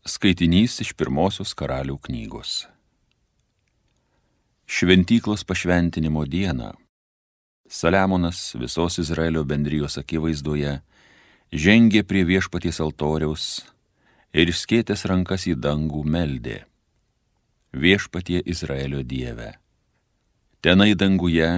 [0.00, 2.64] Skaitinys iš pirmosios karalių knygos.
[4.64, 6.70] Šventyklos pašventinimo dieną
[7.68, 10.78] Saliamonas visos Izraelio bendrijos akivaizdoje
[11.52, 13.44] žengė prie viešpaties altoriaus
[14.32, 16.62] ir išskėtęs rankas į dangų meldė.
[17.76, 19.52] Viešpatie Izraelio Dieve.
[20.64, 21.50] Tenai danguje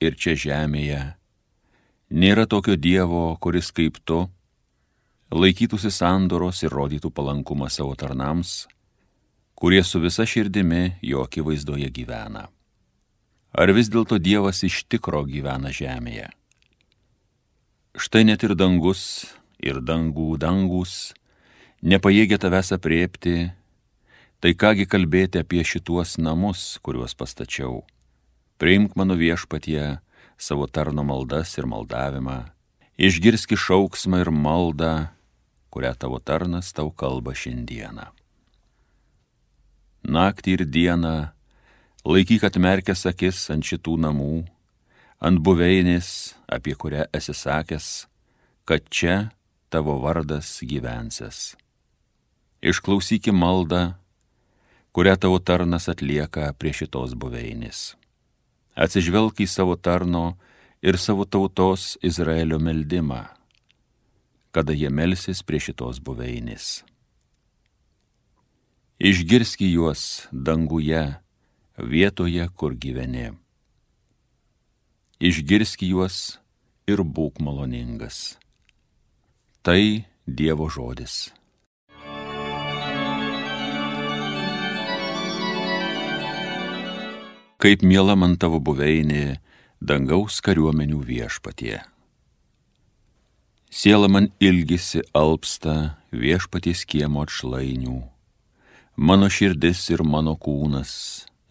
[0.00, 1.10] ir čia žemėje
[2.08, 4.30] nėra tokio Dievo, kuris kaip tu
[5.32, 8.66] laikytųsi sandoros ir rodytų palankumą savo tarnams,
[9.56, 12.48] kurie su visa širdimi jo akivaizdoje gyvena.
[13.52, 16.28] Ar vis dėlto Dievas iš tikro gyvena žemėje?
[17.96, 19.26] Štai net ir dangus
[19.60, 21.12] ir dangų dangus
[21.82, 23.52] nepajėgia tavęs apriepti,
[24.40, 27.82] tai kągi kalbėti apie šituos namus, kuriuos pastačiau.
[28.56, 29.98] Priimk mano viešpatie
[30.38, 32.38] savo tarno maldas ir maldavimą,
[32.98, 34.94] išgirski šauksmą ir maldą,
[35.72, 38.10] kurią tavo tarnas tau kalba šiandieną.
[40.02, 41.14] Naktį ir dieną
[42.04, 44.42] laikyk atmerkęs akis ant šitų namų,
[45.22, 47.88] ant buveinės, apie kurią esi sakęs,
[48.68, 49.32] kad čia
[49.72, 51.54] tavo vardas gyvensis.
[52.62, 53.94] Išklausyki maldą,
[54.92, 57.94] kurią tavo tarnas atlieka prie šitos buveinės.
[58.76, 60.34] Atsižvelk į savo tarno
[60.84, 63.22] ir savo tautos Izraelio meldimą
[64.52, 66.84] kada jie melsis prie šitos buveinės.
[69.02, 71.16] Išgirski juos danguje,
[71.74, 73.32] vietoje, kur gyveni.
[75.18, 76.38] Išgirski juos
[76.86, 78.36] ir būk maloningas.
[79.62, 81.32] Tai Dievo žodis.
[87.62, 89.38] Kaip miela man tavo buveinė,
[89.82, 91.80] dangaus kariuomenių viešpatie.
[93.72, 98.02] Siela man ilgisi alpsta viešpaties kiemo atšlainių.
[99.00, 100.90] Mano širdis ir mano kūnas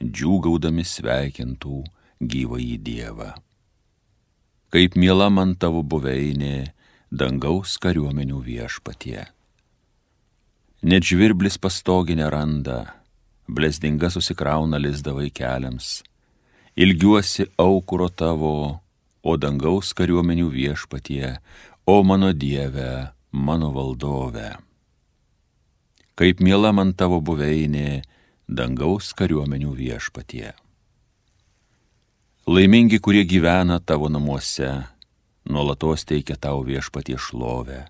[0.05, 1.80] džiūgaudami sveikintų
[2.22, 3.32] gyvą į Dievą.
[4.70, 6.76] Kaip miela man tavo buveinė
[7.09, 9.26] dangaus kariuomenių viešpatie.
[10.86, 12.83] Net žvirblis pastoginę randa,
[13.49, 16.03] blesdinga susikrauna lizda vaikeliams.
[16.77, 18.77] Ilgiuosi aukuro tavo,
[19.21, 21.36] o dangaus kariuomenių viešpatie
[21.93, 24.55] O mano Dieve, mano valdove,
[26.15, 27.99] kaip miela man tavo buveinė
[28.47, 30.53] dangaus kariuomenių viešpatie.
[32.47, 34.69] Laimingi, kurie gyvena tavo namuose,
[35.43, 37.81] nuolatos teikia tau viešpatie šlovę.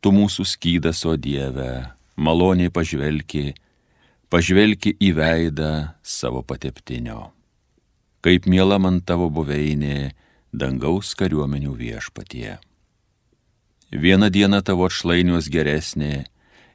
[0.00, 3.50] Tu mūsų skydas, o Dieve, maloniai pažvelki,
[4.32, 7.34] pažvelki į veidą savo pateptinio.
[8.24, 10.14] Kaip miela man tavo buveinė,
[10.52, 12.58] dangaus kariuomenių viešpatie.
[13.92, 16.24] Viena diena tavo atšlainios geresnė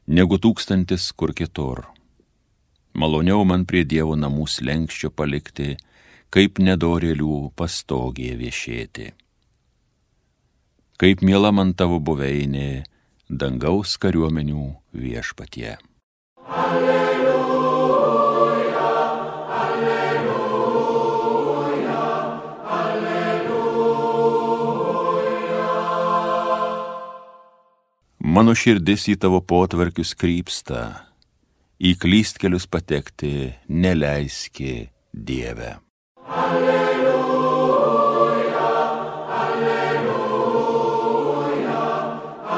[0.06, 1.86] negu tūkstantis kur kitur.
[2.98, 5.76] Maloniau man prie Dievo namų slengščio palikti,
[6.34, 9.10] kaip nedorėlių pastogėje viešėti.
[10.98, 12.84] Kaip miela man tavo buveinė,
[13.30, 15.76] dangaus kariuomenių viešpatie.
[16.48, 17.07] Alleluja.
[28.38, 31.10] Mano širdis į tavo potvarkius krypsta,
[31.82, 35.82] į klystkelius patekti neleiski Dieve.
[36.22, 37.82] Alleluja,
[39.40, 40.22] alleluja,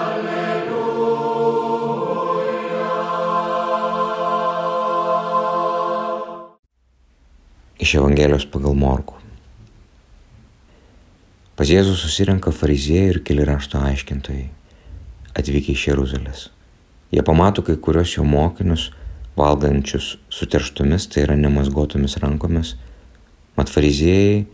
[0.03, 1.25] alleluja.
[7.81, 9.17] Iš Evangelijos pagal Morku.
[11.57, 14.60] Pas Jėzų susirenka fariziejai ir keli rašto aiškintojai
[15.37, 16.49] atvykę iš Jeruzalės.
[17.11, 18.91] Jie pamato kai kurios jo mokinius
[19.39, 22.75] valgančius suterštomis, tai yra nemazgotomis rankomis.
[23.57, 24.47] Mat fariziejai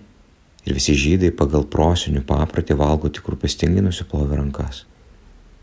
[0.66, 4.84] ir visi žydai pagal prosinių papratį valgo tik rūpestingai nusiplovę rankas.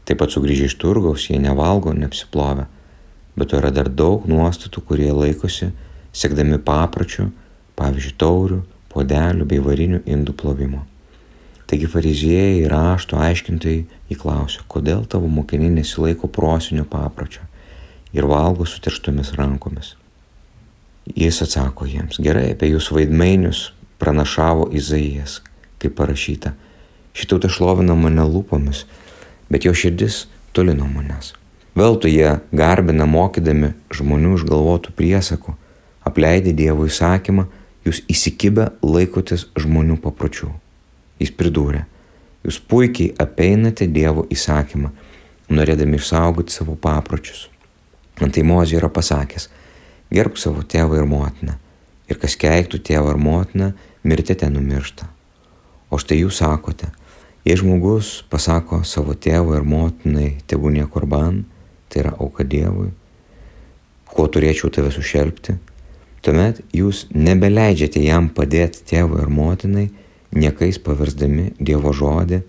[0.03, 2.67] Taip pat sugrįžę iš turgaus jie nevalgo neapsiplovę,
[3.39, 5.71] bet to yra dar daug nuostatų, kurie laikosi,
[6.13, 7.29] siekdami papračių,
[7.79, 10.83] pavyzdžiui, taurių, podelių bei varinių indų plovimo.
[11.73, 13.79] Taigi fariziejai rašto aiškintojai
[14.13, 17.47] įklausė, kodėl tavo mokiniai nesilaiko prosinio papročio
[18.13, 19.95] ir valgo su tirštomis rankomis.
[21.17, 23.63] Jis atsako jiems, gerai, apie jūsų vaidmainius
[23.97, 25.39] pranašavo Izaijas,
[25.81, 26.53] kaip parašyta,
[27.17, 28.85] šitauta šlovina mane lūpomis,
[29.49, 31.33] bet jo širdis toli nuo manęs.
[31.73, 35.57] Veltui jie garbina mokydami žmonių išgalvotų priesakų,
[36.05, 37.49] apleidę Dievo įsakymą,
[37.89, 40.59] jūs įsikibę laikotės žmonių papročių.
[41.23, 41.85] Jis pridūrė,
[42.43, 44.91] jūs puikiai apeinate Dievo įsakymą,
[45.53, 47.47] norėdami išsaugoti savo papročius.
[48.21, 49.47] Antai Mozė yra pasakęs,
[50.13, 51.55] gerbk savo tėvą ir motiną,
[52.11, 53.71] ir kas keiktų tėvą ir motiną,
[54.03, 55.07] mirti ten numiršta.
[55.89, 56.91] O štai jūs sakote,
[57.45, 61.43] jei žmogus pasako savo tėvą ir motinai tėvūnė korban,
[61.89, 62.91] tai yra auka Dievui,
[64.09, 65.57] kuo turėčiau tave sušelbti,
[66.25, 69.89] tuomet jūs nebeleidžiate jam padėti tėvui ir motinai,
[70.33, 72.41] niekais paversdami Dievo žodį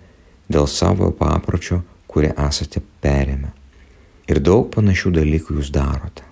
[0.51, 3.51] dėl savo papročio, kurį esate perėmę.
[4.29, 6.25] Ir daug panašių dalykų jūs darote.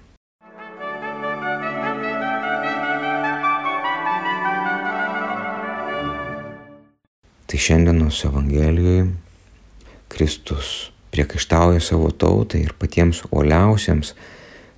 [7.53, 9.11] Tai šiandienos Evangelijoje
[10.09, 14.15] Kristus priekaištauja savo tautai ir patiems uoliausiems,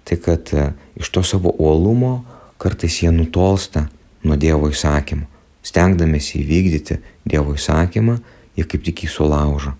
[0.03, 0.65] tai kad e,
[0.99, 2.17] iš to savo uolumo
[2.59, 3.85] kartais jie nutolsta
[4.27, 5.34] nuo Dievo įsakymų.
[5.65, 8.19] Stengdamėsi įvykdyti Dievo įsakymą,
[8.55, 9.73] jie kaip tik jį sulaužo.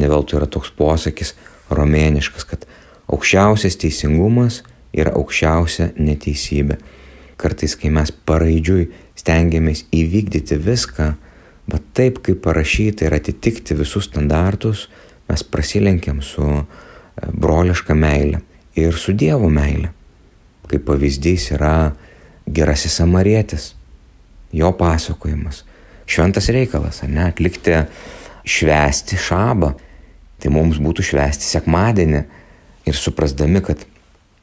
[0.00, 1.34] Neveltui yra toks posakis
[1.72, 2.64] romėniškas, kad
[3.12, 4.62] aukščiausias teisingumas
[4.96, 6.78] yra aukščiausia neteisybė.
[7.36, 8.88] Kartais, kai mes paraidžiui
[9.18, 11.12] stengiamės įvykdyti viską,
[11.68, 14.86] bet taip, kaip parašyta ir atitikti visus standartus,
[15.28, 16.64] mes prasilenkiam su e,
[17.32, 18.40] broliška meilė
[18.78, 19.92] ir su Dievo meilė.
[20.70, 21.92] Kaip pavyzdys yra
[22.46, 23.74] gerasis samarietis,
[24.56, 25.64] jo pasakojimas.
[26.06, 27.82] Šventas reikalas, ne, atlikti
[28.46, 29.74] švesti šabą
[30.42, 32.22] Tai mums būtų švesti sekmadienį
[32.86, 33.82] ir suprasdami, kad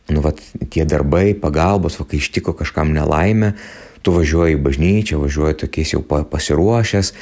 [0.10, 0.42] nu, vat,
[0.74, 3.54] tie darbai, pagalbos, va, kai ištiko kažkam nelaimė,
[4.04, 7.14] tu važiuoji į bažnyčią, važiuoji tokiais jau pasiruošęs,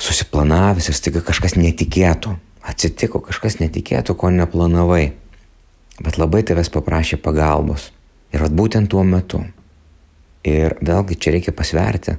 [0.00, 2.36] susiplanavęs ir staiga kažkas netikėtų.
[2.70, 5.14] Atsitiko kažkas netikėtų, ko neplanavai.
[6.04, 7.88] Bet labai tavęs paprašė pagalbos.
[8.30, 9.40] Ir vat būtent tuo metu.
[10.46, 12.16] Ir vėlgi čia reikia pasverti.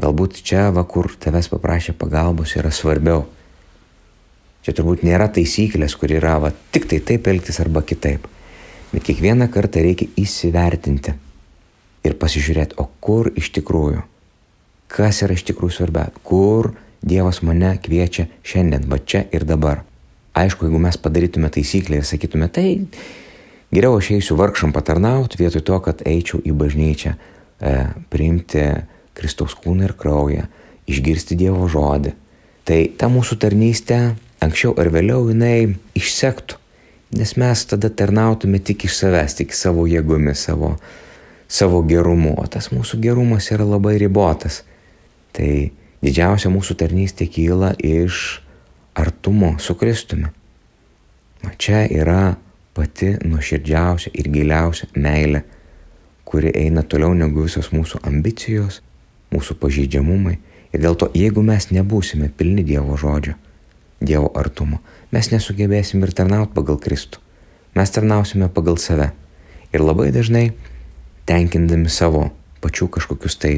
[0.00, 3.26] Galbūt čia, va, kur tavęs paprašė pagalbos, yra svarbiau
[4.60, 8.26] Čia turbūt nėra taisyklės, kur yra va, tik tai taip elgtis arba kitaip.
[8.92, 11.14] Bet kiekvieną kartą reikia įsivertinti
[12.04, 14.02] ir pasižiūrėti, o kur iš tikrųjų,
[14.92, 19.86] kas yra iš tikrųjų svarbia, kur Dievas mane kviečia šiandien, va čia ir dabar.
[20.36, 22.82] Aišku, jeigu mes padarytume taisyklę ir sakytume, tai
[23.74, 27.74] geriau aš eisiu vargšam patarnauti vietoj to, kad eičiau į bažnyčią, e,
[28.10, 28.64] priimti
[29.14, 30.46] Kristaus kūną ir kraują,
[30.90, 32.14] išgirsti Dievo žodį.
[32.64, 34.00] Tai ta mūsų tarnystė
[34.40, 36.58] anksčiau ar vėliau jinai išsektų,
[37.18, 40.76] nes mes tada tarnautume tik iš savęs, tik savo jėgomis, savo,
[41.48, 44.62] savo gerumu, o tas mūsų gerumas yra labai ribotas.
[45.36, 45.70] Tai
[46.02, 48.40] didžiausia mūsų tarnystė kyla iš
[48.98, 50.30] artumo su Kristumi.
[51.46, 52.36] O čia yra
[52.80, 55.42] pati nuoširdžiausia ir giliausia meilė,
[56.24, 58.80] kuri eina toliau negu visos mūsų ambicijos,
[59.34, 60.38] mūsų pažeidžiamumai.
[60.72, 63.34] Ir dėl to, jeigu mes nebūsime pilni Dievo žodžio,
[64.00, 64.78] Dievo artumo.
[65.12, 67.20] Mes nesugebėsim ir tarnauti pagal Kristų.
[67.76, 69.10] Mes tarnausime pagal save.
[69.74, 70.52] Ir labai dažnai
[71.28, 72.30] tenkindami savo
[72.64, 73.54] pačių kažkokius tai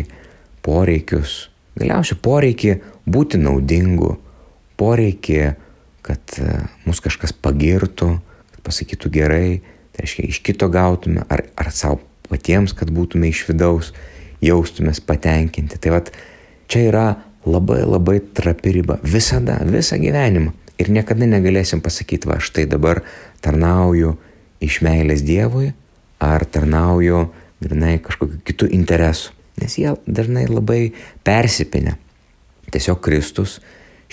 [0.66, 2.74] poreikius, galiausiai poreikį
[3.06, 4.16] būti naudingu,
[4.80, 5.40] poreikį,
[6.02, 6.58] kad e,
[6.88, 8.16] mus kažkas pagirtų,
[8.66, 9.60] pasakytų gerai,
[9.92, 12.00] tai reiškia iš kito gautume, ar, ar savo
[12.30, 13.92] patiems, kad būtume iš vidaus,
[14.42, 15.78] jaustumės patenkinti.
[15.78, 16.10] Tai vad
[16.70, 17.06] čia yra
[17.46, 18.98] labai labai trapi riba.
[19.02, 20.54] Visada, visą gyvenimą.
[20.80, 23.02] Ir niekada negalėsim pasakyti, va štai dabar
[23.44, 24.16] tarnauju
[24.62, 25.72] iš meilės Dievui
[26.22, 27.26] ar tarnauju
[27.62, 29.34] grinai kažkokiu kitų interesų.
[29.60, 30.94] Nes jie dažnai labai
[31.26, 31.98] persipinę.
[32.72, 33.58] Tiesiog Kristus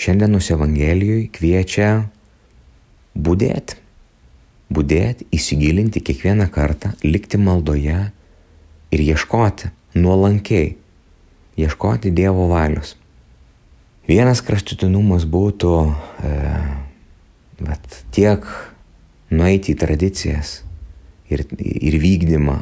[0.00, 1.90] šiandienos Evangelijoje kviečia
[3.16, 3.78] būdėti.
[4.70, 7.98] Būdėti, įsigilinti kiekvieną kartą, likti maldoje
[8.94, 10.76] ir ieškoti nuolankiai,
[11.58, 12.94] ieškoti Dievo valios.
[14.06, 16.34] Vienas kraštutinumas būtų e,
[17.66, 18.46] vat, tiek
[19.30, 20.60] nueiti į tradicijas
[21.30, 22.60] ir, ir vykdymą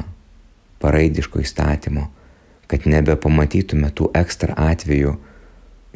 [0.81, 2.07] paraidiško įstatymo,
[2.69, 5.15] kad nebepamatytume tų ekstra atvejų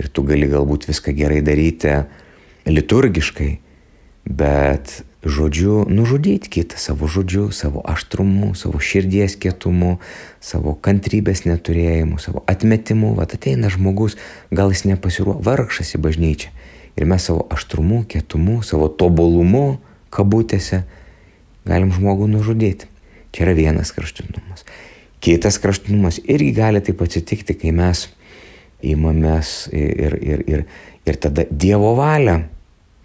[0.01, 1.99] ir tu gali galbūt viską gerai daryti
[2.65, 3.51] liturgiškai,
[4.25, 9.97] bet žodžiu nužudyti kitą savo žodžiu, savo aštrumu, savo širdies kietumu,
[10.43, 13.13] savo kantrybės neturėjimu, savo atmetimu.
[13.15, 14.17] Vat ateina žmogus,
[14.51, 16.51] gal jis nepasiruo, vargšas į bažnyčią.
[16.99, 19.79] Ir mes savo aštrumu, kietumu, savo tobulumu,
[20.13, 20.83] kabutėse,
[21.65, 22.91] galim žmogų nužudyti.
[23.33, 24.67] Čia yra vienas kraštutinumas.
[25.23, 28.09] Kitas kraštutinumas irgi gali taip atsitikti, kai mes
[28.83, 30.65] įmamės ir, ir, ir,
[31.07, 32.43] ir tada Dievo valią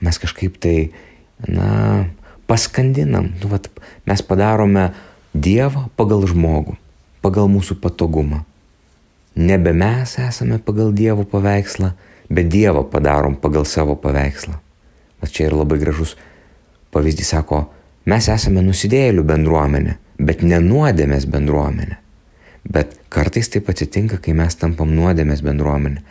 [0.04, 0.90] mes kažkaip tai
[1.46, 2.08] na,
[2.48, 3.30] paskandinam.
[3.42, 3.68] Nu, vat,
[4.08, 4.90] mes padarome
[5.38, 6.74] Dievą pagal žmogų,
[7.22, 8.42] pagal mūsų patogumą.
[9.38, 11.92] Nebe mes esame pagal Dievo paveikslą,
[12.32, 14.56] bet Dievą padarom pagal savo paveikslą.
[15.20, 16.16] Bet čia yra labai gražus
[16.94, 17.66] pavyzdį sako,
[18.08, 21.98] mes esame nusidėjėlių bendruomenė, bet ne nuodėmės bendruomenė.
[22.68, 26.02] Bet kartais taip atsitinka, kai mes tampam nuodėmės bendruomenė,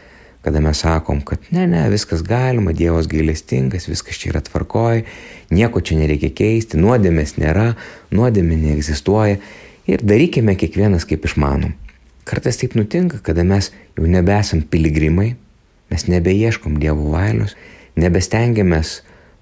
[0.48, 5.02] kada mes sakom, kad ne, ne, viskas galima, Dievas gailestingas, viskas čia yra tvarkoj,
[5.52, 7.74] nieko čia nereikia keisti, nuodėmės nėra,
[8.16, 9.42] nuodėmė neegzistuoja
[9.92, 11.74] ir darykime kiekvienas kaip išmanom.
[12.28, 15.34] Kartais taip nutinka, kada mes jau nebesam piligrimai,
[15.92, 17.58] mes nebeieškom Dievo valios,
[18.00, 19.02] nebestengiamės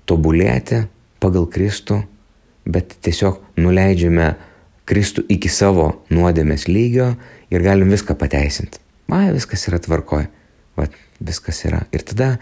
[0.10, 0.88] tobulėti
[1.22, 2.00] pagal Kristų,
[2.66, 4.32] bet tiesiog nuleidžiame
[4.90, 7.12] Kristų iki savo nuodėmės lygio
[7.54, 8.82] ir galim viską pateisinti.
[9.06, 10.26] Ma, viskas yra tvarkoj.
[10.76, 11.86] Vat, viskas yra.
[11.96, 12.36] Ir tada,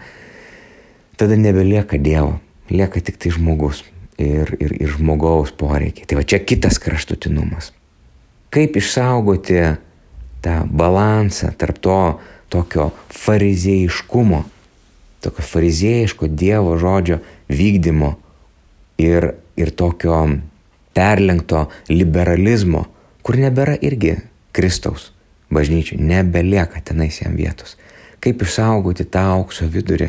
[1.16, 2.38] tada nebelieka Dievo,
[2.70, 3.84] lieka tik tai žmogus
[4.18, 6.06] ir, ir, ir žmogaus poreikiai.
[6.08, 7.72] Tai va čia kitas kraštutinumas.
[8.54, 9.60] Kaip išsaugoti
[10.44, 12.00] tą balansą tarp to
[12.52, 14.44] tokio farizėjiškumo,
[15.24, 18.14] tokio farizėjiško Dievo žodžio vykdymo
[19.02, 20.20] ir, ir tokio
[20.94, 22.84] perlenkto liberalizmo,
[23.26, 24.18] kur nebėra irgi
[24.54, 25.10] Kristaus
[25.54, 27.76] bažnyčiai, nebelieka tenais jam vietos.
[28.24, 30.08] Kaip išsaugoti tą aukso vidurį?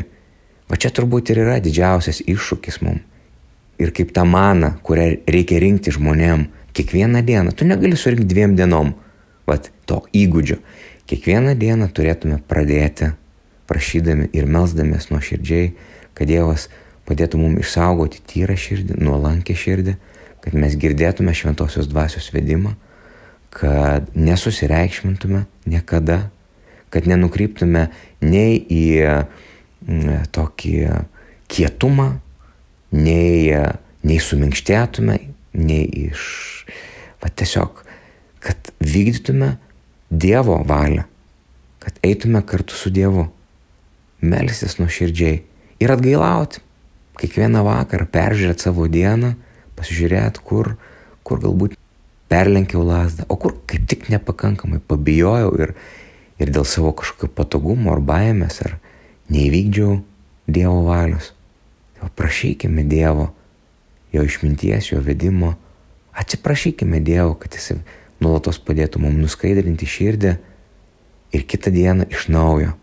[0.70, 3.04] Va čia turbūt ir yra didžiausias iššūkis mums.
[3.76, 7.52] Ir kaip tą maną, kurią reikia rinkti žmonėm kiekvieną dieną.
[7.52, 8.94] Tu negali surinkti dviem dienom,
[9.44, 10.56] vat to įgūdžio.
[11.06, 13.12] Kiekvieną dieną turėtume pradėti
[13.68, 15.74] prašydami ir melzdamės nuo širdžiai,
[16.16, 16.70] kad Dievas
[17.06, 19.96] padėtų mums išsaugoti tyrą širdį, nuolankę širdį,
[20.42, 22.74] kad mes girdėtume šventosios dvasios vedimą,
[23.54, 26.30] kad nesusireikšmintume niekada,
[26.94, 27.86] kad nenukryptume
[28.24, 30.74] nei į mm, tokį
[31.50, 32.08] kietumą,
[32.96, 33.54] nei,
[34.06, 35.18] nei suminkštėtume,
[35.56, 36.22] nei iš,
[37.22, 37.82] va tiesiog,
[38.44, 39.56] kad vykdytume
[40.06, 41.02] Dievo valią,
[41.82, 43.26] kad eitume kartu su Dievu,
[44.22, 45.40] melstis nuoširdžiai
[45.82, 46.62] ir atgailauti.
[47.16, 49.32] Kiekvieną vakarą peržiūrėti savo dieną,
[49.78, 50.74] pasižiūrėti, kur,
[51.24, 51.74] kur galbūt
[52.28, 55.72] perlenkiau lasdą, o kur kaip tik nepakankamai pabijojau ir,
[56.42, 58.78] ir dėl savo kažkokio patogumo ar baimės ar
[59.32, 60.00] neįvykdžiau
[60.46, 61.32] Dievo valios.
[61.98, 63.32] Tai prašykime Dievo,
[64.14, 65.56] jo išminties, jo vedimo,
[66.14, 67.80] atsiprašykime Dievo, kad jis
[68.22, 70.36] nuolatos padėtų mums nuskaidrinti širdį
[71.34, 72.76] ir kitą dieną iš naujo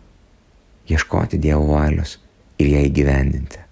[0.90, 2.18] ieškoti Dievo valios
[2.60, 3.63] ir ją įgyvendinti.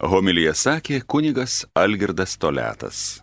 [0.00, 3.20] Homilija sakė kunigas Algirdas Toletas.